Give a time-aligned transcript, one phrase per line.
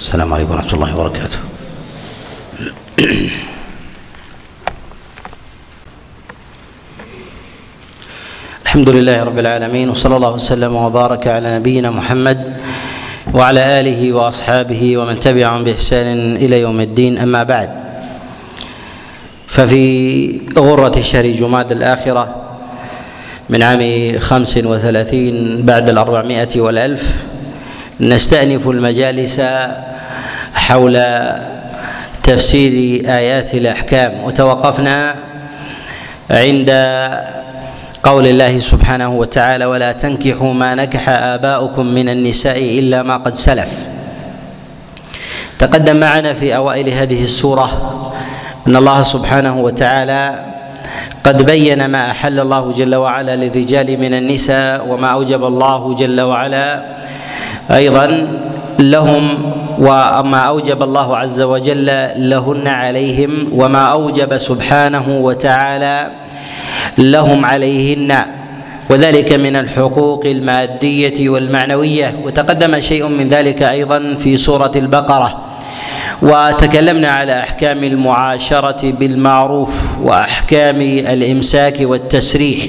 [0.00, 1.38] السلام عليكم ورحمة الله وبركاته.
[8.64, 12.56] الحمد لله رب العالمين وصلى الله وسلم وبارك على نبينا محمد
[13.34, 17.70] وعلى آله وأصحابه ومن تبعهم بإحسان إلى يوم الدين أما بعد.
[19.52, 19.84] ففي
[20.58, 22.34] غرة شهر جماد الآخرة
[23.52, 23.82] من عام
[24.18, 27.02] خمس وثلاثين بعد الأربعمائة والألف
[28.00, 29.40] نستأنف المجالس
[30.54, 30.96] حول
[32.22, 32.72] تفسير
[33.10, 34.24] آيات الأحكام.
[34.24, 35.14] وتوقفنا
[36.30, 36.70] عند
[38.02, 43.88] قول الله سبحانه وتعالى ولا تنكحوا ما نكح آباؤكم من النساء إلا ما قد سلف.
[45.58, 47.68] تقدم معنا في أوائل هذه السورة
[48.66, 50.44] أن الله سبحانه وتعالى
[51.24, 56.84] قد بين ما أحل الله جل وعلا للرجال من النساء وما أوجب الله جل وعلا
[57.70, 58.06] أيضا
[58.80, 66.10] لهم وما أوجب الله عز وجل لهن عليهم وما أوجب سبحانه وتعالى
[66.98, 68.16] لهم عليهن.
[68.90, 72.14] وذلك من الحقوق المادية والمعنوية.
[72.24, 75.40] وتقدم شيء من ذلك أيضا في سورة البقرة.
[76.22, 82.66] وتكلمنا على أحكام المعاشرة بالمعروف وأحكام الإمساك والتسريح.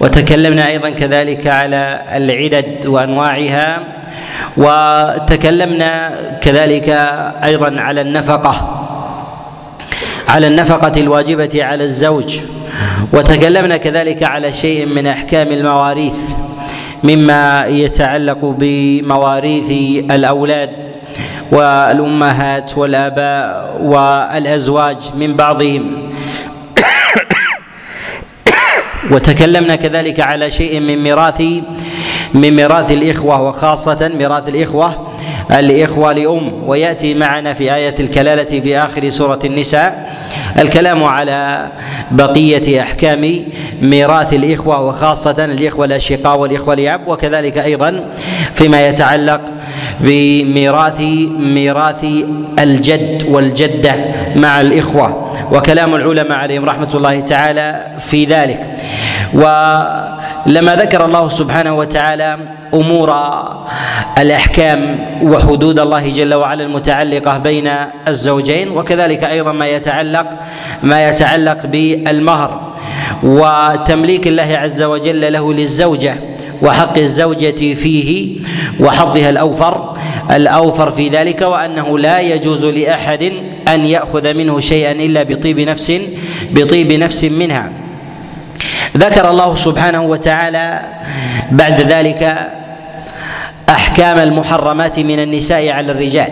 [0.00, 3.93] وتكلمنا أيضا كذلك على العدد وأنواعها.
[4.56, 6.10] وتكلمنا
[6.42, 6.88] كذلك
[7.44, 8.80] أيضا على النفقة
[10.28, 12.40] على النفقة الواجبة على الزوج
[13.12, 16.18] وتكلمنا كذلك على شيء من أحكام المواريث
[17.04, 19.70] مما يتعلق بمواريث
[20.10, 20.70] الأولاد
[21.52, 26.10] والأمهات والآباء والأزواج من بعضهم.
[29.10, 31.42] وتكلمنا كذلك على شيء من ميراث
[32.34, 35.08] من ميراث الإخوة وخاصة ميراث الإخوة
[35.50, 40.14] الإخوة لأم ويأتي معنا في آية الكلالة في آخر سورة النساء.
[40.58, 41.68] الكلام على
[42.10, 43.44] بقية أحكام
[43.82, 48.04] ميراث الإخوة وخاصة الإخوة الأشقاء والإخوة لأب وكذلك أيضا
[48.52, 49.40] فيما يتعلق
[50.00, 51.00] بميراث
[51.38, 52.04] ميراث
[52.58, 53.94] الجد والجدة
[54.36, 55.32] مع الإخوة.
[55.52, 58.76] وكلام العلماء عليهم رحمة الله تعالى في ذلك.
[60.46, 62.38] ولما ذكر الله سبحانه وتعالى
[62.74, 63.14] أمور
[64.18, 67.70] الأحكام وحدود الله جل وعلا المتعلقة بين
[68.08, 70.30] الزوجين وكذلك أيضا ما يتعلق
[70.82, 72.72] ما يتعلق بالمهر
[73.22, 76.14] وتمليك الله عز وجل له للزوجة
[76.62, 78.40] وحق الزوجة فيه
[78.80, 79.94] وحظها الأوفر
[80.30, 83.32] الأوفر في ذلك وأنه لا يجوز لأحد
[83.68, 85.92] أن يأخذ منه شيئا إلا بطيب نفس
[86.50, 87.83] بطيب نفس منها.
[88.96, 90.82] ذكر الله سبحانه وتعالى
[91.50, 92.50] بعد ذلك
[93.68, 96.28] أحكام المحرمات من النساء على الرجال.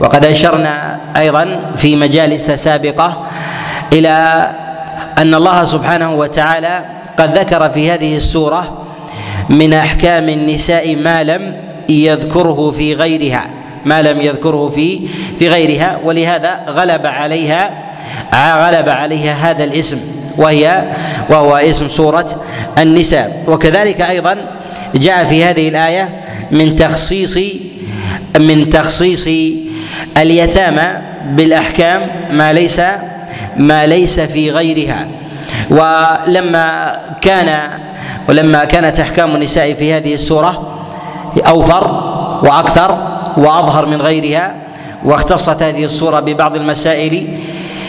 [0.00, 3.26] وقد اشرنا أيضا في مجالس سابقة
[3.92, 4.48] إلى
[5.18, 6.84] أن الله سبحانه وتعالى
[7.18, 8.86] قد ذكر في هذه السورة
[9.48, 11.56] من أحكام النساء ما لم
[11.88, 13.46] يذكره في غيرها
[13.84, 15.08] ما لم يذكره في
[15.38, 17.70] في غيرها ولهذا غلب عليها
[18.34, 20.23] غلب عليها هذا الاسم.
[20.38, 20.84] وهي
[21.30, 22.26] وهو اسم سورة
[22.78, 23.44] النساء.
[23.48, 24.36] وكذلك أيضا
[24.94, 27.38] جاء في هذه الآية من تخصيص
[28.40, 29.28] من تخصيص
[30.16, 32.80] اليتامى بالأحكام ما ليس
[33.56, 35.08] ما ليس في غيرها.
[35.70, 37.70] ولما كان
[38.28, 40.80] ولما كانت أحكام النساء في هذه السورة
[41.46, 41.84] أوفر
[42.42, 42.92] وأكثر
[43.36, 44.54] وأظهر من غيرها
[45.04, 47.28] واختصت هذه السورة ببعض المسائل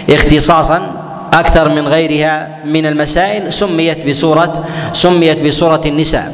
[0.09, 0.94] اختصاصا
[1.33, 6.33] أكثر من غيرها من المسائل سميت بسورة سميت بسورة النساء.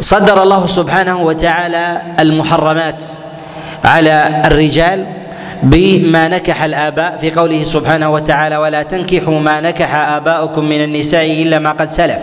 [0.00, 3.02] صدر الله سبحانه وتعالى المحرمات
[3.84, 5.06] على الرجال
[5.62, 11.58] بما نكح الآباء في قوله سبحانه وتعالى ولا تنكحوا ما نكح آباؤكم من النساء إلا
[11.58, 12.20] ما قد سلف.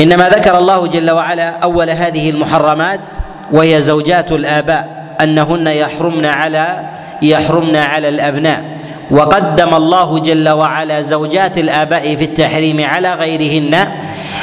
[0.00, 3.06] إنما ذكر الله جل وعلا أول هذه المحرمات
[3.52, 6.84] وهي زوجات الآباء أنهن يحرمن على
[7.22, 8.71] يحرمن على الأبناء.
[9.12, 13.88] وقدم الله جل وعلا زوجات الآباء في التحريم على غيرهن.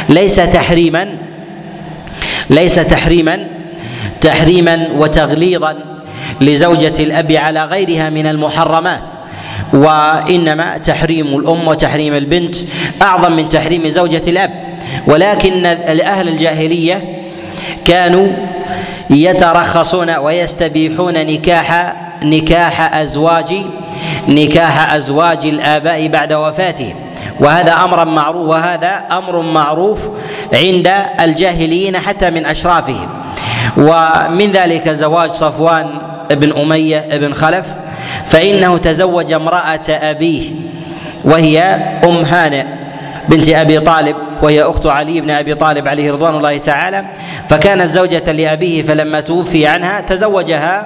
[0.10, 1.08] ليس تحريما
[2.50, 3.48] ليس تحريما
[4.22, 5.76] تحريما وتغليظا
[6.42, 9.12] لزوجة الأب على غيرها من المحرمات.
[9.74, 12.56] وإنما تحريم الأم وتحريم البنت
[13.02, 14.52] أعظم من تحريم زوجة الأب.
[15.08, 16.98] ولكن أهل الجاهلية
[17.86, 18.28] كانوا
[19.10, 23.54] يترخصون ويستبيحون نكاح نكاح أزواج
[24.30, 26.96] نكاح أزواج الآباء بعد وفاتهم
[27.40, 30.10] وهذا أمر معروف وهذا أمر معروف
[30.54, 30.92] عند
[31.22, 33.10] الجاهليين حتى من أشرافهم.
[33.78, 35.88] ومن ذلك زواج صفوان
[36.32, 37.68] بن أمية بن خلف
[38.26, 40.52] فإنه تزوج امرأة أبيه
[41.26, 41.60] وهي
[42.04, 42.66] أم هانئ
[43.30, 47.06] بنت أبي طالب وهي أخت علي بن أبي طالب عليه رضوان الله تعالى.
[47.50, 50.86] فكانت زوجة لأبيه فلما توفي عنها تزوجها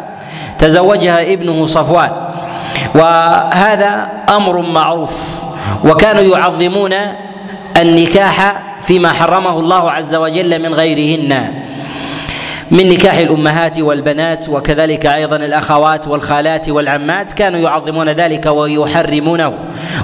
[0.59, 2.11] تزوجها ابنه صفوان.
[2.95, 5.13] وهذا أمر معروف.
[5.83, 6.93] وكانوا يعظمون
[7.77, 11.53] النكاح فيما حرمه الله عز وجل من غيرهن
[12.71, 17.33] من نكاح الأمهات والبنات وكذلك أيضا الأخوات والخالات والعمات.
[17.33, 19.53] كانوا يعظمون ذلك ويحرمونه.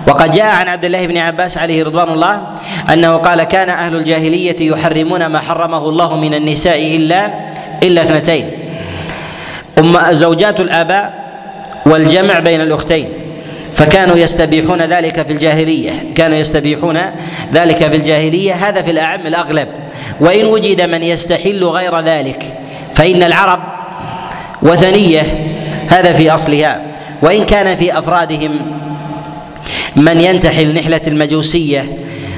[0.07, 2.41] وقد جاء عن عبد الله بن عباس عليه رضوان الله
[2.93, 7.29] أنه قال كان أهل الجاهلية يحرمون ما حرمه الله من النساء إلا
[7.83, 8.51] إلا اثنتين.
[9.77, 11.18] أم زوجات الآباء
[11.89, 13.09] والجمع بين الأختين.
[13.73, 15.91] فكانوا يستبيحون ذلك في الجاهلية.
[16.15, 16.99] كانوا يستبيحون
[17.53, 18.53] ذلك في الجاهلية.
[18.53, 19.67] هذا في الأعم الأغلب.
[20.19, 22.57] وإن وجد من يستحل غير ذلك
[22.93, 23.59] فإن العرب
[24.61, 25.21] وثنية.
[25.87, 26.81] هذا في أصلها.
[27.21, 28.59] وإن كان في أفرادهم
[29.95, 31.97] من ينتحل نحلة المجوسية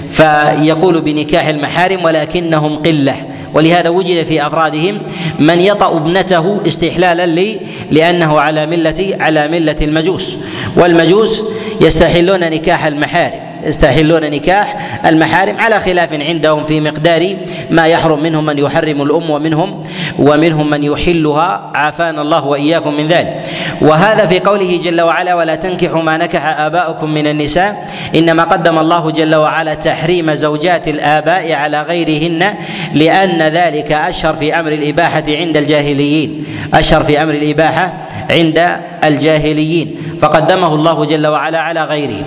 [0.09, 3.15] فيقول بنكاح المحارم ولكنهم قلة.
[3.53, 5.01] ولهذا وجد في أفرادهم
[5.39, 7.59] من يطأ ابنته استحلالا لي
[7.92, 10.38] لأنه على مله على ملة المجوس.
[10.77, 11.45] والمجوس
[11.81, 13.50] يستحلون نكاح المحارم.
[13.63, 17.36] يستحلون نكاح المحارم على خلاف عندهم في مقدار
[17.69, 19.84] ما يحرم منهم من يحرم الأم ومنهم
[20.19, 21.72] ومنهم من يحلها.
[21.75, 23.44] عافانا الله وإياكم من ذلك.
[23.81, 27.88] وهذا في قوله جل وعلا ولا تنكحوا ما نكح آباؤكم من النساء.
[28.16, 32.54] إنما قدم الله جل وعلا تحريم زوجات الآباء على غيرهن
[32.94, 36.46] لأن ذلك أشهر في أمر الإباحة عند الجاهليين.
[36.74, 37.94] أشهر في أمر الإباحة
[38.31, 39.98] عند الجاهليين.
[40.19, 42.24] فقدمه الله جل وعلا على غيره.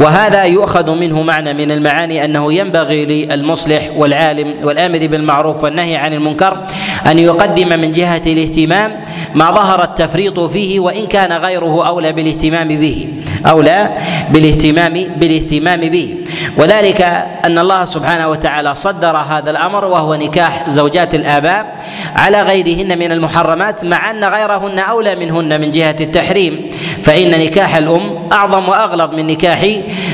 [0.00, 6.64] وهذا يؤخذ منه معنى من المعاني أنه ينبغي للمصلح والعالم والآمر بالمعروف والنهي عن المنكر
[7.06, 9.04] أن يقدم من جهة الاهتمام
[9.34, 13.08] ما ظهر التفريط فيه وإن كان غيره أولى بالاهتمام به.
[13.46, 13.90] اولى
[14.30, 16.16] بالاهتمام بالاهتمام به.
[16.56, 17.02] وذلك
[17.44, 21.78] أن الله سبحانه وتعالى صدر هذا الأمر وهو نكاح زوجات الآباء
[22.16, 26.70] على غيرهن من المحرمات مع أن غيرهن أولى منهن من جهة التحريم.
[27.02, 29.66] فإن نكاح الأم أعظم وأغلظ من نكاح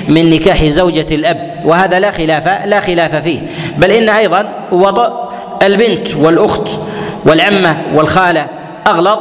[0.09, 1.63] من نكاح زوجة الأب.
[1.65, 3.41] وهذا لا خلاف لا خلاف فيه.
[3.79, 5.09] بل إن أيضا وضع
[5.63, 6.69] البنت والأخت
[7.25, 8.47] والعمة والخالة
[8.87, 9.19] أغلظ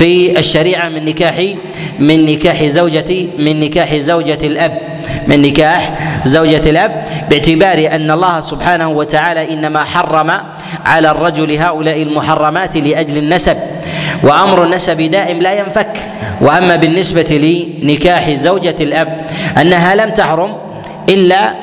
[0.00, 1.54] في الشريعة من نكاح
[1.98, 4.78] من نكاح زوجة من نكاح زوجة الأب
[5.28, 5.92] من نكاح
[6.24, 10.30] زوجة الأب باعتبار أن الله سبحانه وتعالى إنما حرم
[10.86, 13.56] على الرجل هؤلاء المحرمات لأجل النسب
[14.22, 15.92] وأمر النسب دائم لا ينفك.
[16.40, 19.26] وأما بالنسبة لنكاح زوجة الأب
[19.60, 20.56] أنها لم تحرم
[21.08, 21.54] إلا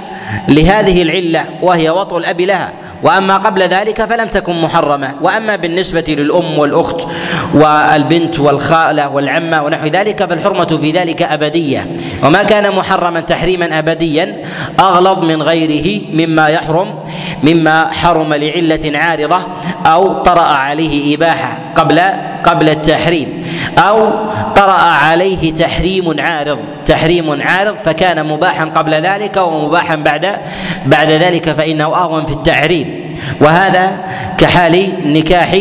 [0.50, 2.74] لهذه العلة وهي وطء الأب لها.
[3.04, 5.14] وأما قبل ذلك فلم تكن محرمة.
[5.22, 7.08] وأما بالنسبة للأم والأخت
[7.54, 11.98] والبنت والخالة والعمة ونحو ذلك فالحرمة في ذلك أبدية.
[12.24, 14.44] وما كان محرما تحريما أبديا
[14.80, 16.96] أغلظ من غيره مما يحرم
[17.44, 19.40] مما حرم لعلة عارضة
[19.86, 22.02] أو طرأ عليه إباحة قبل
[22.48, 23.42] قبل التحريم
[23.78, 24.10] أو
[24.56, 26.60] طرا عليه تحريم عارض.
[26.86, 30.40] تحريم عارض فكان مباحا قبل ذلك ومباحا بعد
[30.86, 33.98] بعد ذلك فإنه اهون في التحريم وهذا
[34.38, 35.56] كحال نكاح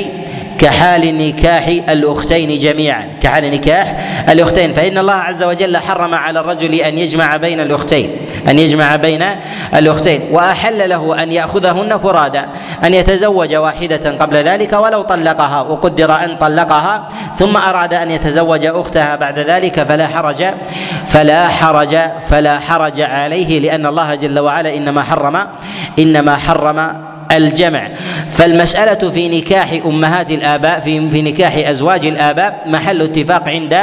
[0.59, 3.09] كحال نكاح الأختين جميعا.
[3.21, 3.97] كحال نكاح
[4.29, 4.73] الأختين.
[4.73, 8.17] فإن الله عز وجل حرم على الرجل أن يجمع بين الأختين.
[8.49, 9.25] أن يجمع بين
[9.75, 10.29] الأختين.
[10.31, 12.49] وأحل له أن يأخذهن فرادا
[12.85, 15.61] أن يتزوج واحدة قبل ذلك ولو طلقها.
[15.61, 17.09] وقدر أن طلقها.
[17.37, 20.45] ثم أراد أن يتزوج أختها بعد ذلك فلا حرج.
[21.07, 21.97] فلا حرج.
[22.29, 23.61] فلا حرج عليه.
[23.61, 25.47] لأن الله جل وعلا إنما حرم.
[25.99, 27.89] إنما حرم الجمع.
[28.31, 33.75] فالمسألة في نكاح أمهات الآباء في في نكاح أزواج الآباء محل اتفاق عند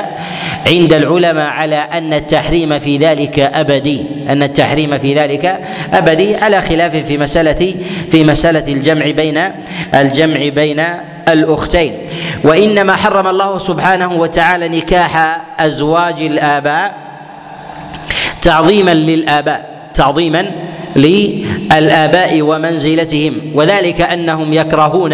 [0.68, 4.06] عند العلماء على أن التحريم في ذلك أبدي.
[4.30, 5.62] أن التحريم في ذلك
[5.94, 6.36] أبدي.
[6.36, 7.76] على خلاف في مسألة
[8.12, 9.52] في مسألة الجمع بين
[9.96, 10.84] الجمع بين
[11.30, 11.94] الأختين.
[12.44, 16.94] وإنما حرم الله سبحانه وتعالى نكاح أزواج الآباء
[18.42, 20.52] تعظيما للآباء تعظيما
[20.96, 23.34] للآباء ومنزلتهم.
[23.56, 25.14] وذلك أنهم يكرهون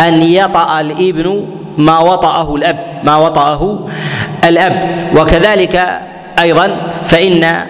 [0.00, 1.44] أن يطأ الإبن
[1.78, 3.88] ما وطأه الأب ما وطأه
[4.44, 5.08] الأب.
[5.16, 6.00] وكذلك
[6.38, 7.66] أيضا فإن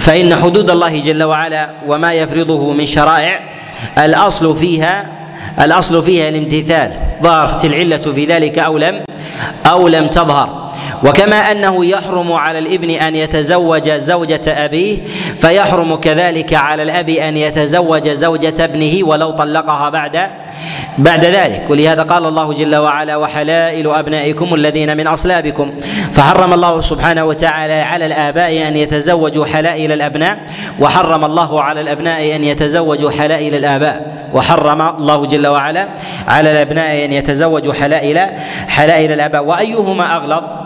[0.00, 3.40] فإن حدود الله جل وعلا وما يفرضه من شرائع
[3.98, 5.06] الأصل فيها
[5.60, 6.90] الأصل فيها الامتثال.
[7.22, 9.04] ظهرت العلة في ذلك أو لم
[9.66, 10.67] أو لم تظهر.
[11.04, 14.98] وكما أنه يحرم على الابن أن يتزوج زوجة أبيه
[15.36, 20.30] فيحرم كذلك على الأب أن يتزوج زوجة ابنه ولو طلقها بعد
[20.98, 21.64] بعد ذلك.
[21.68, 25.74] ولهذا قال الله جل وعلا وحلائل أبنائكم الذين من أصلابكم
[26.12, 30.38] فحرم الله سبحانه وتعالى على الآباء أن يتزوجوا حلائل الأبناء
[30.80, 34.28] وحرم الله على الأبناء أن يتزوجوا حلائل الآباء.
[34.34, 35.88] وحرم الله جل وعلا
[36.28, 38.20] على الأبناء أن يتزوجوا حلائل
[38.68, 39.44] حلائل الآباء.
[39.44, 40.57] وأيهما أغلظ؟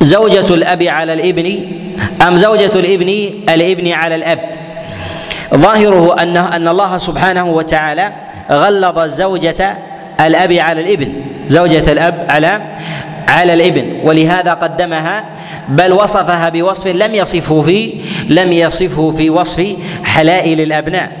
[0.00, 1.60] زوجة الأب على الإبن
[2.28, 3.08] أم زوجة الإبن
[3.54, 4.40] الإبن على الأب؟
[5.54, 8.12] ظاهره أن أن الله سبحانه وتعالى
[8.50, 9.76] غلظ زوجة
[10.20, 11.12] الأب على الإبن
[11.46, 12.62] زوجة الأب على
[13.28, 15.24] على الإبن ولهذا قدمها
[15.68, 17.94] بل وصفها بوصف لم يصفه في
[18.28, 21.12] لم يصفه في وصف حلائل الأبناء.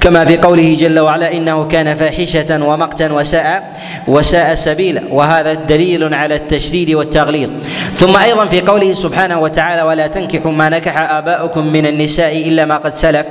[0.00, 3.72] كما في قوله جل وعلا إنه كان فاحشة ومقتا وساء
[4.08, 7.50] وساء سبيلا وهذا دليل على التشديد والتغليظ.
[7.94, 12.76] ثم أيضا في قوله سبحانه وتعالى ولا تنكحوا ما نكح آباؤكم من النساء إلا ما
[12.76, 13.26] قد سلف.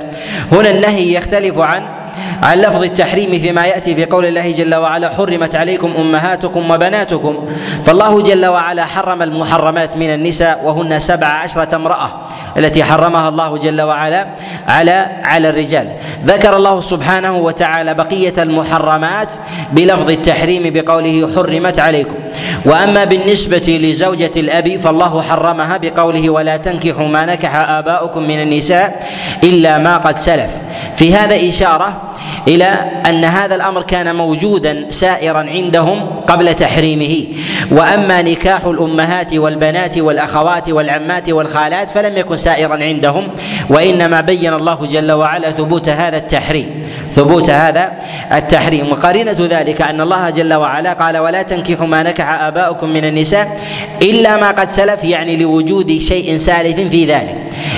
[0.52, 2.02] هنا النهي يختلف عن
[2.42, 7.48] عن لفظ التحريم فيما يأتي في قول الله جل وعلا حرمت عليكم أمهاتكم وبناتكم.
[7.84, 12.10] فالله جل وعلا حرم المحرمات من النساء وهن سبع عشرة امرأة.
[12.56, 14.26] التي حرمها الله جل وعلا
[14.68, 15.88] على على الرجال.
[16.26, 19.32] ذكر الله سبحانه وتعالى بقية المحرمات
[19.72, 22.16] بلفظ التحريم بقوله حرمت عليكم.
[22.64, 29.06] وأما بالنسبة لزوجة الأب فالله حرمها بقوله ولا تنكحوا ما نكح آباؤكم من النساء
[29.44, 30.58] إلا ما قد سلف.
[30.94, 32.11] في هذا إشارة
[32.48, 32.64] إلى
[33.06, 37.26] أن هذا الأمر كان موجودا سائرا عندهم قبل تحريمه.
[37.70, 43.28] وأما نكاح الأمهات والبنات والأخوات والعمات والخالات فلم يكن سائرا عندهم
[43.70, 46.82] وإنما بين الله جل وعلا ثبوت هذا التحريم.
[47.14, 47.92] ثبوت هذا
[48.32, 48.92] التحريم.
[48.92, 53.60] وقرينة ذلك أن الله جل وعلا قال ولا تنكحوا ما نكح آباؤكم من النساء
[54.02, 57.36] إلا ما قد سلف يعني لوجود شيء سالف في ذلك.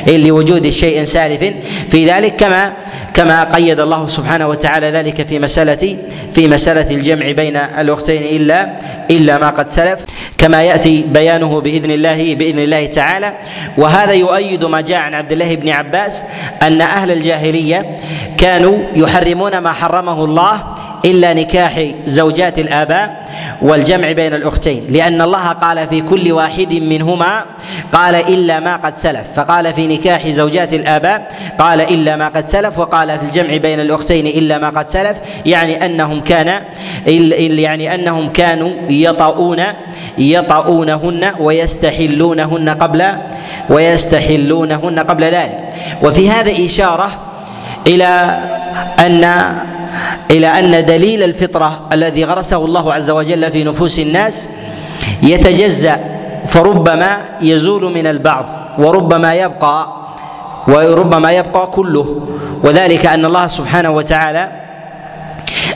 [0.09, 1.55] لوجود شيء سالف
[1.89, 2.73] في ذلك كما
[3.15, 5.97] كما قيد الله سبحانه وتعالى ذلك في مسألة
[6.33, 8.79] في مسألة الجمع بين الأختين إلا
[9.11, 10.05] إلا ما قد سلف
[10.39, 13.33] كما يأتي بيانه بإذن الله بإذن الله تعالى.
[13.79, 16.25] وهذا يؤيد ما جاء عن عبد الله بن عباس
[16.63, 17.97] أن أهل الجاهلية
[18.39, 19.24] كانوا يحرمون
[19.61, 20.65] ما حرمه الله
[21.05, 23.25] إلا نكاح زوجات الآباء
[23.63, 24.85] والجمع بين الأختين.
[24.89, 27.45] لأن الله قال في كل واحد منهما
[27.93, 29.33] قال إلا ما قد سلف.
[29.37, 31.29] فقال في نكاح زوجات الآباء
[31.59, 35.19] قال إلا ما قد سلف وقال في الجمع بين الأختين إلا ما قد سلف.
[35.47, 36.61] يعني أنهم كان
[37.07, 39.63] يعني أنهم كانوا يطؤون
[40.19, 43.05] يطؤونهن ويستحلونهن قبل
[43.71, 45.71] ويستحلونهن قبل ذلك.
[46.03, 47.11] وفي هذا إشارة
[47.87, 48.41] إلى
[49.01, 49.25] أن
[50.31, 54.49] إلى أن دليل الفطرة الذي غرسه الله عز وجل في نفوس الناس
[55.23, 56.01] يتجزأ
[56.47, 58.47] فربما يزول من البعض
[58.79, 59.89] وربما يبقى
[60.69, 62.21] وربما يبقى كله.
[62.65, 64.64] وذلك أن الله سبحانه وتعالى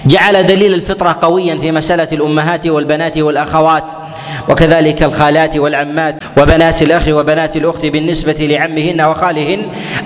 [0.07, 3.93] جعل دليل الفطرة قويا في مسألة الأمهات والبنات والأخوات
[4.49, 9.63] وكذلك الخالات والعمات وبنات الأخ وبنات الأخت بالنسبة لعمهن وخالهن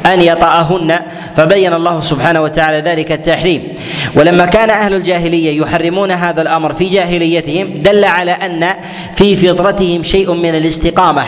[0.07, 0.99] أن يطأهن
[1.37, 3.75] فبين الله سبحانه وتعالى ذلك التحريم.
[4.17, 8.69] ولما كان أهل الجاهلية يحرمون هذا الأمر في جاهليتهم دل على أن
[9.15, 11.23] في فطرتهم شيء من الاستقامة.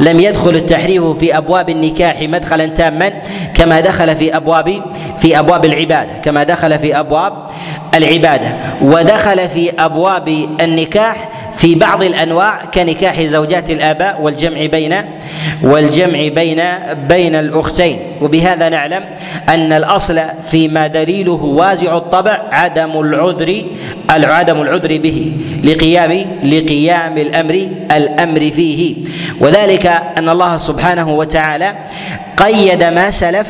[0.00, 3.12] لم يدخل التحريم في أبواب النكاح مدخلا تاما
[3.54, 4.82] كما دخل في أبواب
[5.18, 7.32] في أبواب العبادة كما دخل في أبواب
[7.94, 10.28] العبادة ودخل في أبواب
[10.60, 14.96] النكاح في بعض الأنواع كنكاح زوجات الآباء والجمع بين
[15.62, 16.62] والجمع بين
[17.08, 17.98] بين الأختين.
[18.20, 19.04] وبهذا نعلم
[19.48, 23.62] أن الأصل فيما دليله وازع الطبع عدم العذر
[24.10, 25.32] عدم العذر به
[25.64, 26.12] لقيام
[26.44, 28.96] لقيام الأمر الأمر فيه.
[29.40, 29.86] وذلك
[30.18, 31.74] أن الله سبحانه وتعالى
[32.36, 33.48] قيد ما سلف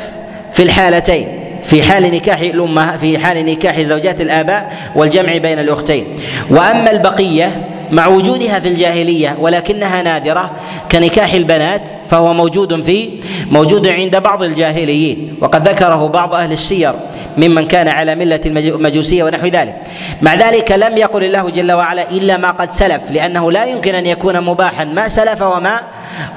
[0.52, 1.45] في الحالتين.
[1.66, 6.16] في حال نكاح الأمة في حال نكاح زوجات الآباء والجمع بين الأختين.
[6.50, 10.50] وأما البقية مع وجودها في الجاهلية ولكنها نادرة
[10.92, 13.10] كنكاح البنات فهو موجود في
[13.50, 15.38] موجود عند بعض الجاهليين.
[15.40, 16.92] وقد ذكره بعض أهل السير
[17.36, 19.76] ممن كان على ملة المجوسيه ونحو ذلك.
[20.22, 24.06] مع ذلك لم يقل الله جل وعلا إلا ما قد سلف لأنه لا يمكن أن
[24.06, 25.80] يكون مباحا ما سلف وما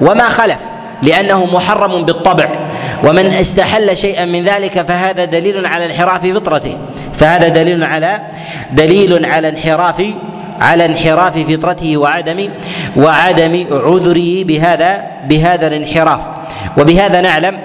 [0.00, 0.60] وما خلف.
[1.02, 2.48] لأنه محرم بالطبع.
[3.04, 6.78] ومن استحل شيئا من ذلك فهذا دليل على انحراف فطرته.
[7.14, 8.20] فهذا دليل على
[8.72, 10.02] دليل على انحراف
[10.60, 12.48] على انحراف فطرته وعدم
[12.96, 16.20] وعدم عذره بهذا بهذا الانحراف.
[16.78, 17.58] وبهذا نعلم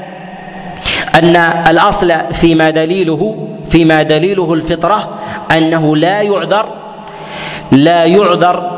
[1.15, 1.35] أن
[1.67, 5.09] الأصل فيما دليله فيما دليله الفطرة
[5.51, 6.69] أنه لا يعذر
[7.71, 8.74] لا يعذر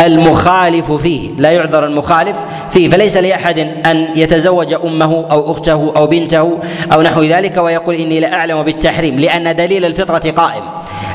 [0.00, 2.88] المخالف فيه لا يعذر المخالف فيه.
[2.88, 6.58] فليس لأحد أن يتزوج أمه أو أخته أو بنته
[6.92, 10.62] أو نحو ذلك ويقول إني لا أعلم بالتحريم لأن دليل الفطرة قائم.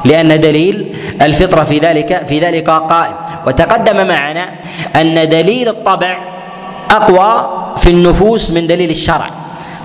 [0.05, 3.13] لأن دليل الفطرة في ذلك في ذلك قائم.
[3.47, 4.49] وتقدم معنا
[4.95, 6.17] أن دليل الطبع
[6.91, 9.29] أقوى في النفوس من دليل الشرع.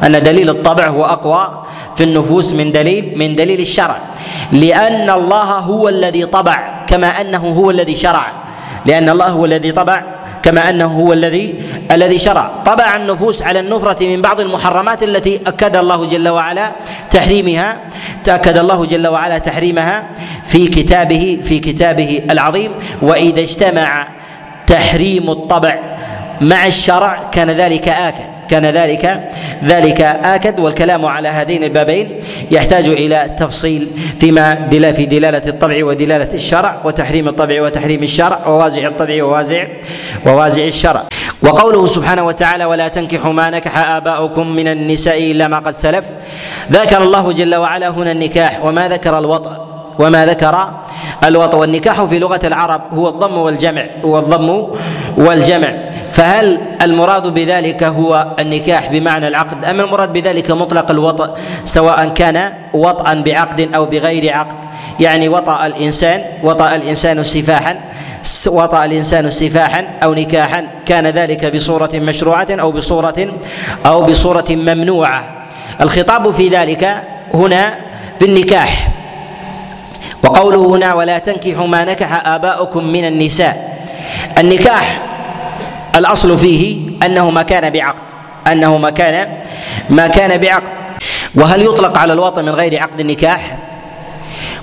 [0.06, 1.64] أن دليل الطبع هو أقوى
[1.96, 3.96] في النفوس من دليل من دليل الشرع.
[4.52, 8.47] لأن الله هو الذي طبع كما أنه هو الذي شرع.
[8.86, 10.02] لأن الله هو الذي طبع
[10.42, 11.54] كما أنه هو الذي
[11.90, 12.50] الذي شرع.
[12.66, 16.72] طبع النفوس على النفرة من بعض المحرمات التي أكد الله جل وعلا
[17.10, 17.78] تحريمها
[18.24, 20.06] تأكد الله جل وعلا تحريمها
[20.44, 22.72] في كتابه في كتابه العظيم.
[23.02, 24.08] وإذا اجتمع
[24.66, 25.78] تحريم الطبع
[26.40, 28.37] مع الشرع كان ذلك آكد.
[28.50, 29.30] كان ذلك
[29.64, 33.90] ذلك آكد والكلام على هذين البابين يحتاج إلى تفصيل
[34.20, 39.66] فيما دل في دلالة الطبع ودلالة الشرع وتحريم الطبع وتحريم الشرع ووازع الطبع ووازع
[40.26, 41.02] ووازع الشرع.
[41.42, 46.04] وقوله سبحانه وتعالى ولا تنكحوا ما نكح آباؤكم من النساء إلا ما قد سلف
[46.72, 49.67] ذكر الله جل وعلا هنا النكاح وما ذكر الوطأ
[49.98, 50.72] وما ذكر
[51.24, 54.66] الوطأ والنكاح في لغة العرب هو الضم والجمع هو الضم
[55.16, 55.74] والجمع.
[56.10, 63.14] فهل المراد بذلك هو النكاح بمعنى العقد أم المراد بذلك مطلق الوطأ سواء كان وطئا
[63.14, 64.56] بعقد أو بغير عقد؟
[65.00, 67.80] يعني وطأ الإنسان وطأ الإنسان سفاحا
[68.46, 73.28] وطأ الإنسان سفاحا أو نكاحا كان ذلك بصورة مشروعة أو بصورة
[73.86, 75.46] أو بصورة ممنوعة.
[75.80, 77.02] الخطاب في ذلك
[77.34, 77.74] هنا
[78.20, 78.88] بالنكاح.
[80.24, 83.86] وقوله هنا ولا تنكحوا ما نكح آباؤكم من النساء.
[84.38, 85.02] النكاح
[85.96, 88.02] الأصل فيه أنه ما كان بعقد
[88.46, 89.42] أنه ما كان
[89.90, 90.70] ما كان بعقد.
[91.34, 93.58] وهل يطلق على الوطن من غير عقد النكاح؟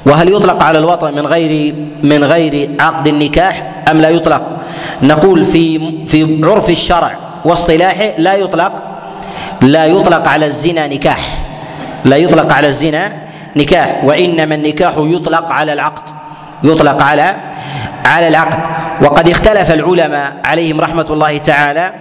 [0.05, 4.57] وهل يطلق على الوطن من غير من غير عقد النكاح أم لا يطلق؟
[5.03, 8.83] نقول في في عرف الشرع واصطلاحه لا يطلق
[9.61, 11.41] لا يطلق على الزنا نكاح.
[12.05, 13.13] لا يطلق على الزنا
[13.55, 16.03] نكاح وإنما النكاح يطلق على العقد
[16.63, 17.35] يطلق على
[18.05, 18.59] على العقد.
[19.01, 21.93] وقد اختلف العلماء عليهم رحمة الله تعالى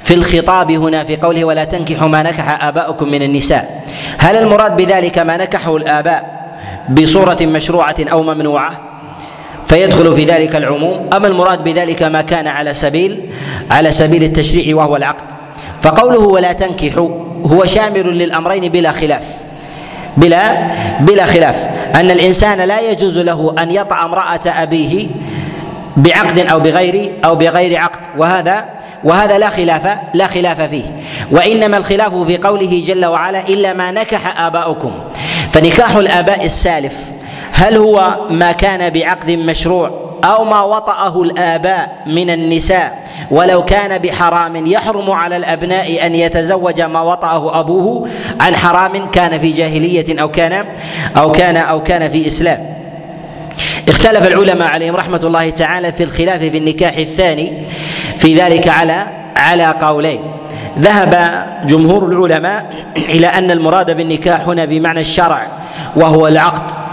[0.00, 3.84] في الخطاب هنا في قوله ولا تنكحوا ما نكح آباؤكم من النساء
[4.18, 6.38] هل المراد بذلك ما نكحه الآباء
[6.88, 8.80] بصورة مشروعة أو ممنوعة؟
[9.66, 11.10] فيدخل في ذلك العموم.
[11.12, 13.30] أما المراد بذلك ما كان على سبيل
[13.70, 15.24] على سبيل التشريع وهو العقد.
[15.80, 17.08] فقوله ولا تنكحوا
[17.46, 19.47] هو شامل للأمرين بلا خلاف.
[20.18, 20.68] بلا
[21.00, 21.68] بلا خلاف.
[21.94, 25.08] أن الإنسان لا يجوز له أن يطأ امرأة أبيه
[25.96, 28.00] بعقد أو بغير أو بغير عقد.
[28.18, 28.64] وهذا
[29.04, 30.84] وهذا لا خلاف لا خلاف فيه.
[31.30, 34.92] وإنما الخلاف في قوله جل وعلا إلا ما نكح آباؤكم.
[35.50, 36.94] فنكاح الآباء السالف
[37.52, 43.04] هل هو ما كان بعقد مشروع أو ما وطأه الآباء من النساء.
[43.30, 48.08] ولو كان بحرام يحرم على الأبناء أن يتزوج ما وطأه أبوه
[48.40, 50.64] عن حرام كان في جاهلية أو كان
[51.16, 52.74] أو كان أو كان في إسلام.
[53.88, 57.66] اختلف العلماء عليهم رحمة الله تعالى في الخلاف في النكاح الثاني
[58.18, 60.22] في ذلك على على قولين.
[60.78, 65.46] ذهب جمهور العلماء إلى أن المراد بالنكاح هنا بمعنى الشرع
[65.96, 66.87] وهو العقد.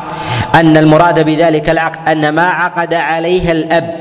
[0.55, 3.95] أن المراد بذلك العقد أن ما عقد عليها الأب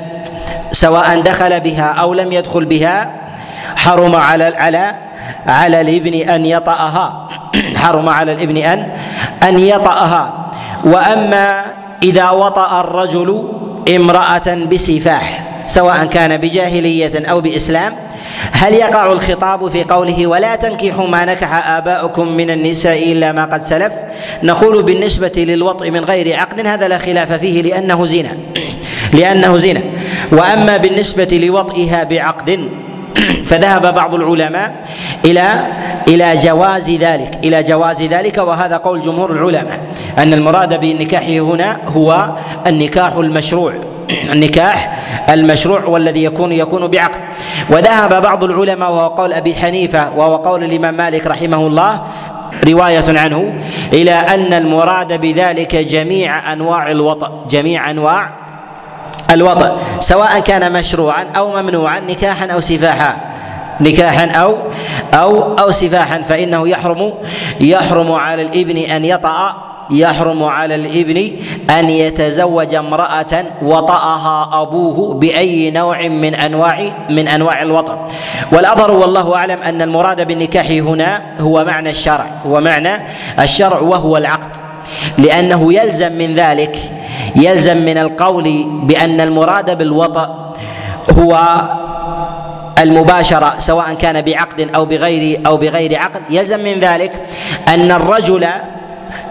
[0.73, 3.11] سواء دخل بها أو لم يدخل بها
[3.77, 4.95] حرم على على
[5.47, 7.29] على الابن أن يطأها.
[7.83, 8.89] حرم على الابن ان
[9.43, 10.51] أن يطأها.
[10.85, 11.65] وأما
[12.03, 13.49] إذا وطأ الرجل
[13.97, 17.95] امرأة بسفاح سواء كان بجاهلية أو بإسلام
[18.53, 23.63] هل يقع الخطاب في قوله ولا تنكحوا ما نكح آباؤكم من النساء إلا ما قد
[23.63, 23.93] سلف؟
[24.43, 28.37] نقول بالنسبة للوطء من غير عقد هذا لا خلاف فيه لأنه زنا.
[29.19, 29.81] لأنه زنا.
[30.33, 32.69] وأما بالنسبة لوطئها بعقد
[33.49, 34.73] فذهب بعض العلماء
[35.25, 35.67] إلى
[36.09, 39.81] إلى جواز ذلك إلى جواز ذلك وهذا قول جمهور العلماء
[40.19, 43.94] أن المراد بالنكاح هنا هو النكاح المشروع.
[44.33, 44.99] النكاح
[45.31, 47.21] المشروع والذي يكون يكون بعقد.
[47.71, 52.03] وذهب بعض العلماء وهو قول أبي حنيفة وهو قول الإمام مالك رحمه الله
[52.69, 53.55] رواية عنه
[53.93, 58.31] إلى أن المراد بذلك جميع أنواع الوطأ جميع أنواع
[59.31, 63.17] الوطأ سواء كان مشروعا أو ممنوعا نكاحا أو سفاحا.
[63.81, 64.57] نكاحا أو
[65.15, 67.13] أو أو سفاحا فإنه يحرم
[67.61, 69.57] يحرم على الإبن أن يطأ
[69.91, 71.31] يحرم على الإبن
[71.71, 78.09] أن يتزوج امرأة وطأها أبوه بأي نوع من انواع من أنواع الوطأ
[78.53, 83.05] والأظهر والله أعلم أن المراد بالنكاح هنا هو معنى الشرع هو معنى
[83.41, 84.57] الشرع وهو العقد.
[85.19, 86.77] لأنه يلزم من ذلك
[87.37, 90.53] يلزم من القول بأن المراد بالوطأ
[91.19, 91.63] هو
[92.79, 96.23] المباشرة سواء كان بعقد أو بغير أو بغير عقد.
[96.31, 97.27] يلزم من ذلك
[97.69, 98.47] أن الرجل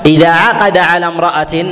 [0.05, 1.65] إذا عقد على امرأة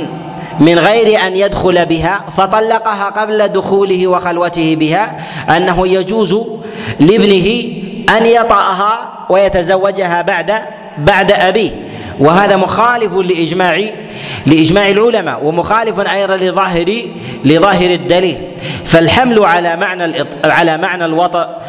[0.60, 5.16] من غير أن يدخل بها فطلقها قبل دخوله وخلوته بها
[5.56, 6.36] أنه يجوز
[7.00, 7.64] لابنه
[8.18, 10.52] أن يطأها ويتزوجها بعد
[10.98, 11.70] بعد أبيه
[12.20, 13.80] وهذا مخالف لإجماع
[14.46, 16.94] لإجماع العلماء ومخالف أيضا لظاهر
[17.44, 18.38] لظاهر الدليل
[18.84, 21.62] فالحمل على معنى على معنى الوطأ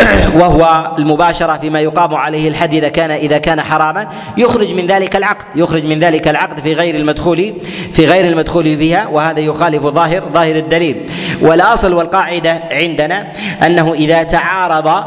[0.40, 4.06] وهو المباشرة فيما يقام عليه الحد إذا كان إذا كان حراما.
[4.36, 5.44] يخرج من ذلك العقد.
[5.54, 7.54] يخرج من ذلك العقد في غير المدخول
[7.92, 11.10] في غير المدخول فيها وهذا يخالف ظاهر ظاهر الدليل.
[11.42, 13.32] والأصل والقاعدة عندنا
[13.66, 15.04] أنه إذا تعارض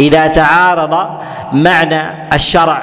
[0.00, 1.08] إذا تعارض
[1.52, 2.82] معنى الشرع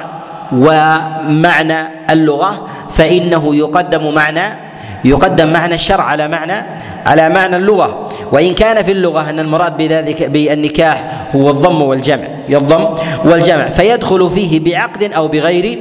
[0.52, 4.65] ومعنى اللغة فإنه يقدم معنى
[5.06, 6.66] يقدم معنى الشرع على معنى
[7.06, 8.08] على معنى اللغة.
[8.32, 13.68] وإن كان في اللغة أن المراد بذلك بالنكاح هو الضم والجمع الضم والجمع.
[13.68, 15.78] فيدخل فيه بعقد أو بغير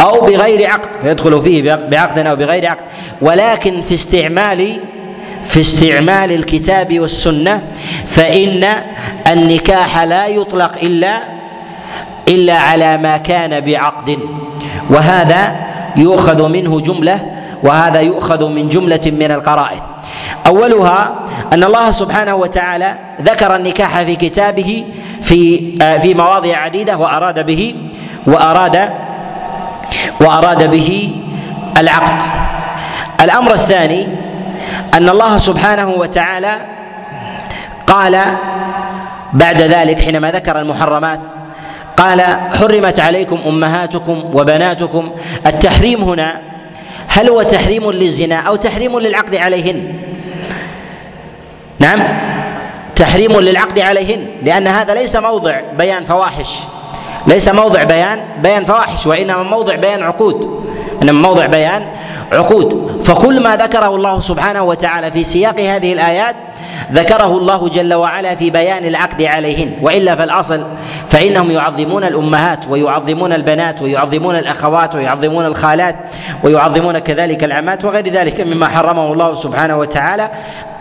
[0.00, 0.88] أو بغير عقد.
[1.02, 2.84] فيدخل فيه بعقد أو بغير عقد.
[3.20, 4.72] ولكن في استعمال
[5.44, 7.62] في استعمال الكتاب والسنة
[8.06, 8.66] فإن
[9.26, 11.16] النكاح لا يطلق إلا
[12.28, 14.18] إلا على ما كان بعقد.
[14.90, 15.56] وهذا
[15.96, 19.80] يؤخذ منه جملة وهذا يؤخذ من جملة من القرائن.
[20.46, 21.14] أولها
[21.52, 24.84] أن الله سبحانه وتعالى ذكر النكاح في كتابه
[25.22, 25.38] في
[25.82, 27.74] آه، في مواضع عديدة وأراد به
[28.26, 28.90] وأراد
[30.20, 31.16] وأراد به
[31.78, 32.22] العقد.
[33.20, 34.08] الأمر الثاني
[34.94, 36.52] أن الله سبحانه وتعالى
[37.86, 38.18] قال
[39.32, 41.20] بعد ذلك حينما ذكر المحرمات
[41.96, 42.20] قال
[42.58, 45.10] حرمت عليكم أمهاتكم وبناتكم
[45.46, 46.40] التحريم هنا
[47.12, 49.94] هل هو تحريم للزنا أو تحريم للعقد عليهن؟
[51.78, 52.02] نعم.
[52.96, 56.58] تحريم للعقد عليهن لأن هذا ليس موضع بيان فواحش.
[57.26, 60.69] ليس موضع بيان بيان فواحش وإنما موضع بيان عقود.
[61.02, 61.86] انما موضع بيان
[62.32, 63.02] عقود.
[63.02, 66.36] فكل ما ذكره الله سبحانه وتعالى في سياق هذه الآيات
[66.92, 69.72] ذكره الله جل وعلا في بيان العقد عليهن.
[69.82, 70.66] وإلا فالأصل
[71.06, 75.96] فإنهم يعظمون الأمهات ويعظمون البنات ويعظمون الأخوات ويعظمون الخالات
[76.44, 80.30] ويعظمون كذلك العمات وغير ذلك مما حرمه الله سبحانه وتعالى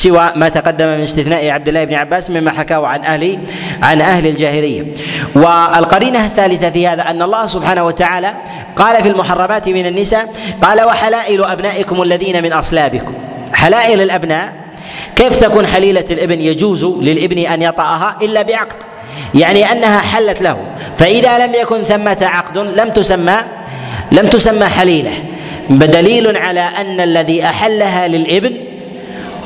[0.02, 3.40] سوى ما تقدم من استثناء عبد الله بن عباس مما حكاه عن أهل
[3.84, 4.86] عن أهل الجاهلية.
[5.36, 8.34] والقرينة الثالثة في هذا أن الله سبحانه وتعالى
[8.76, 13.14] قال في المحرمات من النساء قال وحلائل أبنائكم الذين من أصلابكم.
[13.54, 14.54] حلائل الأبناء
[15.16, 18.84] كيف تكون حليلة الابن يجوز للابن أن يطأها إلا بعقد؟
[19.36, 20.58] يعني أنها حلت له
[20.96, 23.38] فإذا لم يكن ثمة عقد لم تسمى
[24.12, 25.12] لم تسمى حليلة.
[25.70, 28.69] بدليل على أن الذي أحلها للابن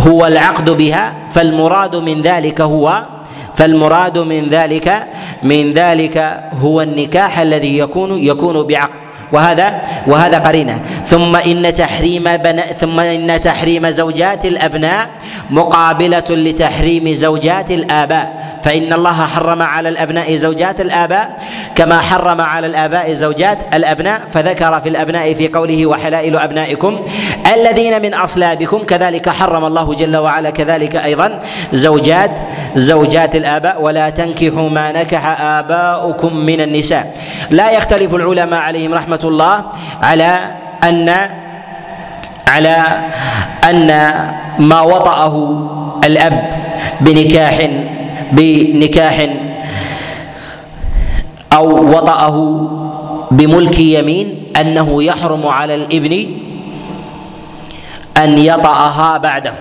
[0.08, 3.06] هو العقد بها فالمراد من ذلك هو
[3.56, 5.08] فالمراد من ذلك
[5.44, 9.03] من ذلك هو النكاح الذي يكون يكون بعقد.
[9.32, 10.82] وهذا وهذا قرينة.
[11.06, 15.10] ثم إن تحريم بنا ثم إن تحريم زوجات الأبناء
[15.50, 18.44] مقابلة لتحريم زوجات الآباء.
[18.64, 21.36] فإن الله حرم على الأبناء زوجات الآباء
[21.76, 24.22] كما حرم على الآباء زوجات الأبناء.
[24.30, 27.04] فذكر في الأبناء في قوله وحلائل أبنائكم
[27.54, 28.78] الذين من أصلابكم.
[28.84, 31.40] كذلك حرم الله جل وعلا كذلك أيضا
[31.74, 32.40] زوجات
[32.76, 33.82] زوجات الآباء.
[33.82, 37.14] ولا تنكحوا ما نكح آباؤكم من النساء.
[37.50, 39.64] لا يختلف العلماء عليهم رحمة الله
[40.02, 40.40] على
[40.84, 41.10] ان
[42.48, 42.78] على
[43.70, 43.88] أن
[44.60, 45.36] ما وطأه
[46.06, 46.50] الأب
[47.02, 47.70] بنكاح
[48.32, 49.28] بنكاح
[51.54, 52.68] أو وطأه
[53.32, 56.30] بملك يمين أنه يحرم على الإبن
[58.18, 59.54] أن يطأها بعده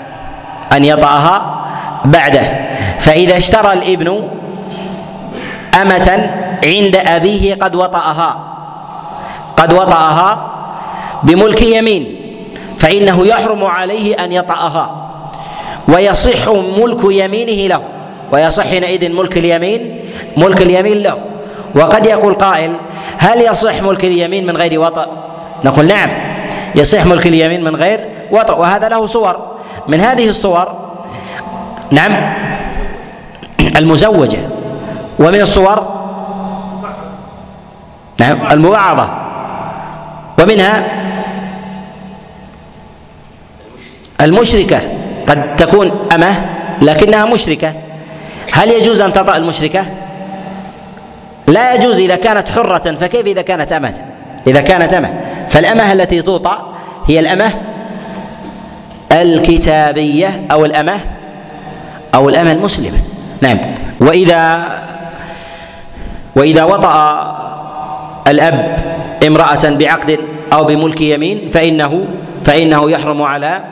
[0.73, 1.65] أن يطأها
[2.05, 2.43] بعده.
[2.99, 4.29] فإذا اشترى الإبن
[5.83, 6.31] أمة
[6.65, 8.52] عند أبيه قد وطأها.
[9.57, 10.53] قد وطأها
[11.23, 12.17] بملك يمين
[12.79, 15.09] فإنه يحرم عليه أن يطأها
[15.89, 17.83] ويصح ملك يمينه له
[18.33, 20.01] ويصح حينئذ ملك اليمين
[20.37, 21.19] ملك اليمين له.
[21.75, 22.77] وقد يقول قائل
[23.19, 25.07] هل يصح ملك اليمين من غير وطأ؟
[25.65, 26.11] نقول نعم
[26.75, 29.41] يصح ملك اليمين من غير وطأ وهذا له صور.
[29.89, 30.75] من هذه الصور
[31.91, 32.35] نعم
[33.77, 34.39] المزوجة
[35.19, 35.87] ومن الصور
[38.21, 39.22] نعم المبعضة
[40.43, 40.85] ومنها
[44.21, 44.81] المشركة.
[45.29, 46.35] قد تكون أمة
[46.83, 47.75] لكنها مشركة.
[48.53, 49.85] هل يجوز أن تطأ المشركة؟
[51.47, 53.95] لا يجوز إذا كانت حرة فكيف إذا كانت أمة؟
[54.47, 55.21] إذا كانت أمة.
[55.49, 56.75] فالأمة التي توطأ
[57.07, 57.51] هي الأمة
[59.13, 61.01] الكتابية أو الأمة
[62.15, 62.99] أو الأمة المسلمة.
[63.41, 63.59] نعم.
[64.01, 64.69] وإذا
[66.37, 67.37] وإذا وطأ
[68.29, 68.77] الأب
[69.27, 70.19] امرأة بعقد
[70.53, 72.07] أو بملك يمين فانه
[72.43, 73.65] فإنه يحرم على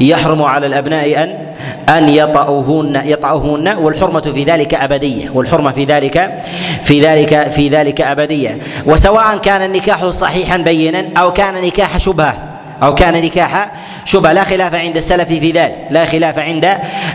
[0.00, 1.48] يحرم على الأبناء ان
[1.88, 6.42] أن يطأوهن يطأوهن والحرمة في ذلك أبدية والحرمة في ذلك
[6.82, 8.58] في ذلك في ذلك أبدية.
[8.86, 12.34] وسواء كان النكاح صحيحا بينا أو كان نكاح شبهة
[12.82, 13.72] أو كان نكاح
[14.04, 16.68] شبهة لا خلاف عند السلف في ذلك لا خلاف عند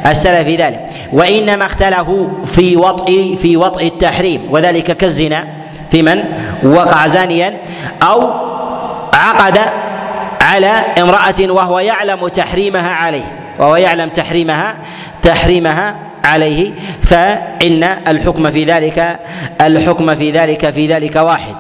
[0.06, 0.90] السلف في ذلك.
[1.14, 5.48] وإنما اختلفوا في وطئ في وطئ التحريم وذلك كالزنا
[5.92, 6.24] في من؟
[6.64, 7.58] وقع زانيا
[8.04, 8.34] أو
[9.24, 9.60] عقد
[10.42, 10.68] على
[11.00, 14.76] امرأة وهو يعلم تحريمها عليه وهو يعلم تحريمها
[15.22, 16.72] تحريمها عليه
[17.04, 19.20] فإن الحكم في ذلك
[19.62, 21.56] الحكم في ذلك في ذلك واحد.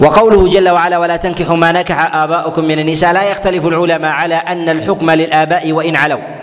[0.00, 3.12] وقوله جل وعلا ولا تنكحوا ما نكح آباؤكم من النساء.
[3.12, 6.33] لا يختلف العلماء على أن الحكم للآباء وإن علوا.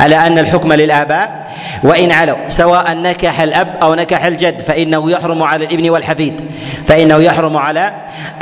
[0.00, 1.50] على أن الحكم للآباء
[1.84, 6.40] وإن علوا سواء نكح الأب أو نكح الجد فإنه يحرم على الإبن والحفيد
[6.86, 7.92] فإنه يحرم على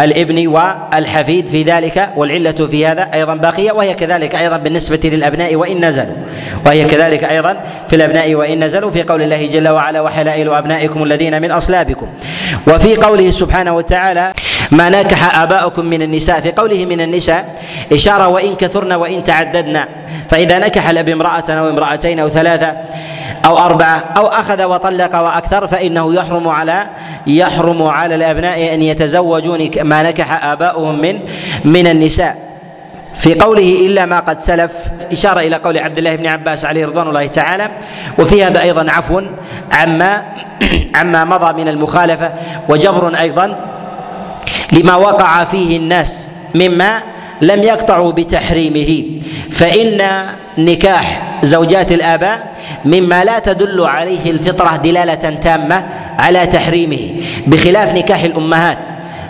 [0.01, 5.85] الإبن والحفيد في ذلك والعلة في هذا أيضا باقية وهي كذلك أيضا بالنسبة للأبناء وإن
[5.85, 6.17] نزلوا
[6.67, 7.57] وهي كذلك أيضا
[7.89, 12.09] في الأبناء وإن نزلوا في قول الله جل وعلا وحلائل أبنائكم الذين من أصلابكم
[12.67, 14.33] وفي قوله سبحانه وتعالى
[14.71, 17.59] ما ناكح آباؤكم من النساء في قوله من النساء
[17.93, 19.85] إشارة وإن كثرن وإن تعددن
[20.31, 22.77] فإذا نكح الأب امرأة أو امرأتين أو ثلاثة
[23.47, 26.87] أو أربعة أو أخذ وطلق وأكثر فإنه يحرم على
[27.27, 31.21] يحرم على الأبناء أن يتزوجوا ما نكح آباؤهم من
[31.65, 32.49] من النساء.
[33.19, 34.73] في قوله إلا ما قد سلف
[35.13, 37.69] إشارة إلى قول عبد الله بن عباس عليه رضوان الله تعالى
[38.19, 39.23] وفي هذا أيضا عفو
[39.73, 40.25] عما
[40.99, 42.33] عما مضى من المخالفة
[42.69, 43.57] وجبر أيضا
[44.73, 47.03] لما وقع فيه الناس مما
[47.41, 49.18] لم يقطعوا بتحريمه.
[49.59, 50.03] فإن
[50.59, 52.53] نكاح زوجات الآباء
[52.85, 55.87] مما لا تدل عليه الفطرة دلالة تامة
[56.19, 57.11] على تحريمه
[57.47, 58.87] بخلاف نكاح الأمهات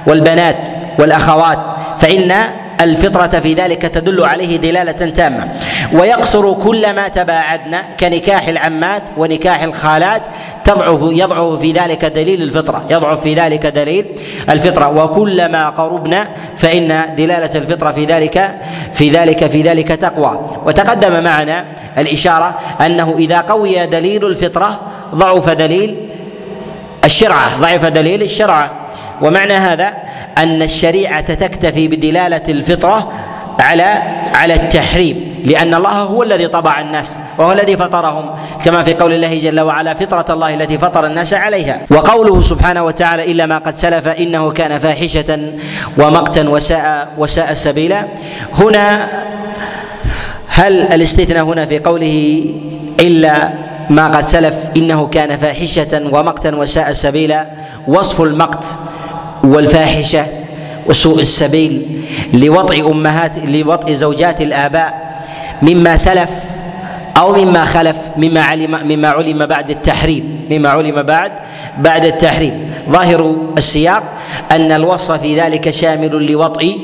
[0.07, 0.65] والبنات
[0.99, 1.59] والأخوات
[1.99, 2.35] فإن
[2.81, 5.53] الفطرة في ذلك تدل عليه دلالة تامة.
[5.93, 10.27] ويقصر كل ما تباعدنا كنكاح العمات ونكاح الخالات.
[10.65, 12.85] تضعف يضعف في ذلك دليل الفطرة.
[12.91, 14.07] يضعف في ذلك دليل
[14.51, 14.89] الفطرة.
[14.89, 18.59] وكلما قربنا فإن دلالة الفطرة في ذلك
[18.93, 20.51] في ذلك في ذلك تقوى.
[20.67, 21.65] وتقدم معنا
[21.99, 24.81] الإشارة أنه إذا قوي دليل الفطرة
[25.15, 26.08] ضعف دليل
[27.05, 27.61] الشرعة.
[27.61, 28.71] ضعف دليل الشرعة.
[29.23, 29.95] ومعنى هذا
[30.39, 33.13] أن الشريعة تكتفي بدلالة الفطرة
[33.61, 33.83] على
[34.35, 38.35] على التحريم لأن الله هو الذي طبع الناس وهو الذي فطرهم
[38.65, 41.81] كما في قول الله جل وعلا فطرة الله التي فطر الناس عليها.
[41.91, 45.53] وقوله سبحانه وتعالى إلا ما قد سلف إنه كان فاحشة
[45.99, 48.09] ومقتا وساء وساء سبيلا.
[48.55, 49.09] هنا
[50.49, 52.45] هل الاستثناء هنا في قوله
[53.01, 53.53] إلا
[53.91, 57.47] ما قد سلف إنه كان فاحشة ومقتا وساء سبيلا.
[57.89, 58.65] وصف المقت
[59.45, 60.27] والفاحشة
[60.87, 62.03] وسوء السبيل
[62.35, 65.23] لوطئ أمهات لوطئ زوجات الآباء
[65.63, 66.31] مما سلف
[67.17, 71.33] أو مما خلف مما علم مما علم بعد التحريم مما علم بعد
[71.79, 72.71] بعد التحريم.
[72.91, 74.03] ظاهر السياق
[74.53, 76.77] أن الوصف في ذلك شامل لوطئ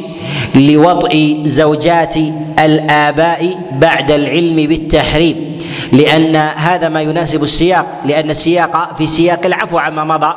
[0.55, 2.15] لوطئ زوجات
[2.59, 5.59] الآباء بعد العلم بالتحريم.
[5.95, 10.35] لأن هذا ما يناسب السياق لأن السياق في سياق العفو عما مضى.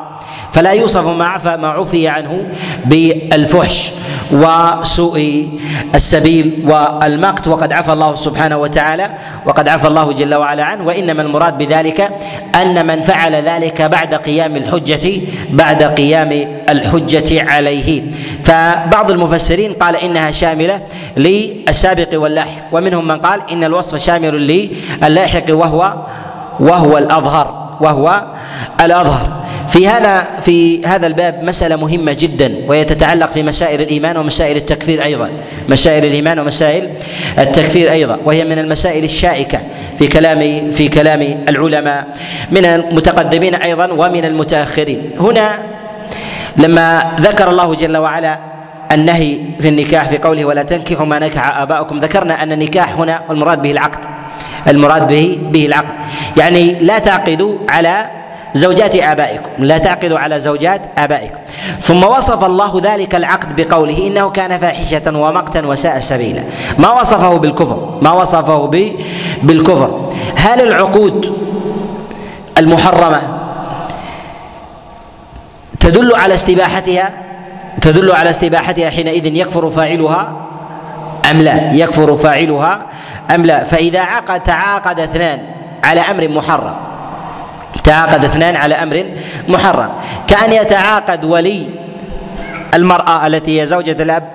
[0.51, 2.45] فلا يوصف ما عفى ما عفي عنه
[2.85, 3.91] بالفحش
[4.31, 5.49] وسوء
[5.95, 7.47] السبيل والمقت.
[7.47, 9.09] وقد عفى الله سبحانه وتعالى
[9.45, 10.85] وقد عفى الله جل وعلا عنه.
[10.85, 12.09] وإنما المراد بذلك
[12.55, 16.31] أن من فعل ذلك بعد قيام الحجة بعد قيام
[16.69, 18.11] الحجة عليه.
[18.43, 20.81] فبعض المفسرين قال إنها شاملة
[21.17, 22.63] للسابق واللاحق.
[22.71, 24.69] ومنهم من قال إن الوصف شامل
[25.01, 25.93] للاحق وهو
[26.59, 28.23] وهو الأظهر وهو
[28.81, 29.36] الأظهر.
[29.67, 35.03] في هذا في هذا الباب مسألة مهمة جدا وهي تتعلق في مسائل الإيمان ومسائل التكفير
[35.03, 35.31] أيضا.
[35.69, 36.89] مسائل الإيمان ومسائل
[37.39, 39.59] التكفير أيضا وهي من المسائل الشائكة
[39.99, 42.07] في كلام في كلام العلماء
[42.51, 45.11] من المتقدمين أيضا ومن المتأخرين.
[45.19, 45.51] هنا
[46.57, 48.39] لما ذكر الله جل وعلا
[48.91, 53.61] النهي في النكاح في قوله ولا تنكحوا ما نكح آباؤكم ذكرنا أن النكاح هنا المراد
[53.61, 54.05] به العقد
[54.67, 55.93] المراد به به العقد.
[56.37, 58.05] يعني لا تعقدوا على
[58.53, 61.37] زوجات آبائكم لا تعقدوا على زوجات آبائكم.
[61.81, 66.43] ثم وصف الله ذلك العقد بقوله إنه كان فاحشة ومقتا وساء سبيلا.
[66.77, 68.65] ما وصفه بالكفر؟ ما وصفه
[69.43, 70.09] بالكفر.
[70.35, 71.37] هل العقود
[72.57, 73.21] المحرمة
[75.79, 77.09] تدل على استباحتها؟
[77.81, 80.33] تدل على استباحتها حينئذ يكفر فاعلها
[81.31, 82.85] أم لا؟ يكفر فاعلها
[83.35, 85.39] أم لا؟ فإذا عقد تعاقد اثنان
[85.83, 86.86] على أمر محرم
[87.83, 89.05] تعاقد اثنان على أمر
[89.47, 89.89] محرم.
[90.27, 91.69] كأن يتعاقد ولي
[92.73, 94.29] المرأة التي هي زوجة الأب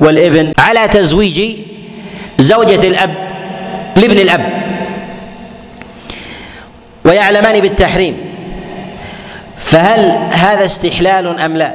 [0.00, 1.56] والابن على تزويج
[2.38, 3.14] زوجة الأب
[3.96, 4.62] لابن الأب.
[7.04, 8.16] ويعلمان بالتحريم.
[9.56, 11.74] فهل هذا استحلال أم لا؟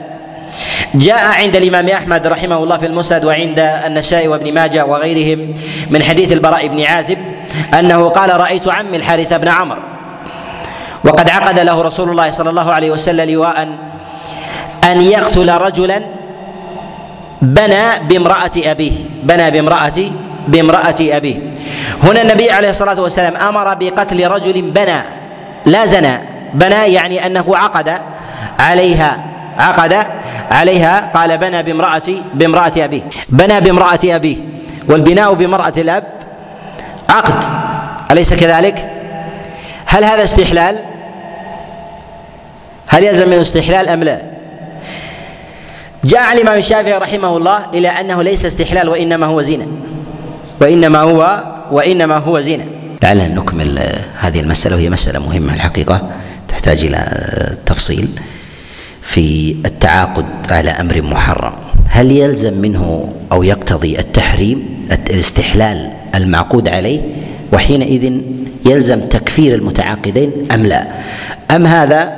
[0.95, 5.53] جاء عند الإمام أحمد رحمه الله في المسند وعند النسائي وابن ماجه وغيرهم
[5.89, 7.17] من حديث البراء بن عازب
[7.73, 9.81] أنه قال رأيت عمي الحارث بن عمرو
[11.07, 13.67] وقد عقد له رسول الله صلى الله عليه وسلم لواء
[14.83, 16.01] ان يقتل رجلا
[17.41, 18.91] بنى بامرأة أبيه
[19.23, 19.99] بنى بامراه
[20.47, 21.53] بامرأة أبيه.
[22.03, 25.01] هنا النبي عليه الصلاة والسلام أمر بقتل رجل بنى
[25.65, 26.17] لا زنى.
[26.53, 27.89] بنى يعني أنه عقد
[28.59, 29.17] عليها
[29.57, 29.97] عقد
[30.51, 32.01] عليها قال بنى بامرأة
[32.33, 33.01] بامرأة أبيه.
[33.29, 34.37] بنى بامرأة أبيه.
[34.89, 36.03] والبناء بامرأة الأب
[37.09, 37.43] عقد.
[38.11, 38.91] أليس كذلك؟
[39.85, 40.96] هل هذا استحلال؟
[42.87, 44.21] هل يلزم منه استحلال أم لا؟
[46.05, 49.65] جاء الإمام الشافعي رحمه الله إلى أنه ليس استحلال وإنما هو زنا.
[50.61, 52.65] وإنما هو وإنما هو زنا.
[53.03, 53.79] لعلنا نكمل
[54.19, 56.09] هذه المسألة وهي مسألة مهمة الحقيقة
[56.47, 58.09] تحتاج إلى تفصيل
[59.01, 61.53] في التعاقد على أمر محرم.
[61.89, 67.01] هل يلزم منه أو يقتضي التحريم الاستحلال المعقود عليه؟
[67.53, 68.21] وحينئذ
[68.65, 70.87] يلزم تكفير المتعاقدين أم لا؟
[71.51, 72.16] أم هذا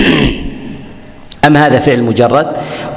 [1.46, 2.46] أم هذا فعل مجرد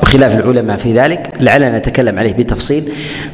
[0.01, 2.91] وخلاف العلماء في ذلك؟ لعلنا نتكلم عليه بتفصيل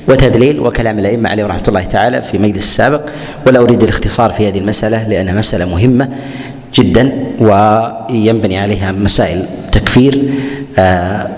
[0.07, 3.01] وتدليل وكلام الأئمة عليهم رحمة الله تعالى في مجلس السابق
[3.47, 6.09] ولا أريد الاختصار في هذه المسألة لأنها مسألة مهمة
[6.75, 10.33] جدا وينبني عليها مسائل تكفير
[10.79, 11.29] آه،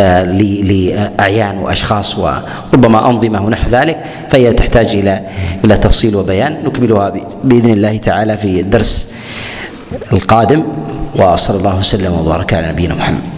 [0.00, 5.20] آه، لأعيان وأشخاص وربما أنظمة ونحو ذلك فهي تحتاج إلى
[5.64, 7.12] إلى تفصيل وبيان نكملها
[7.44, 9.12] بإذن الله تعالى في الدرس
[10.12, 10.62] القادم
[11.16, 13.28] وصلى الله وسلم وبارك على نبينا محمد.